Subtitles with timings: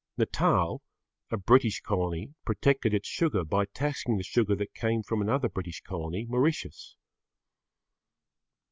[0.17, 0.81] Natal,
[1.29, 5.81] a British colony, protected its sugar by taxing the sugar that came from another British
[5.81, 6.95] colony, Mauritius.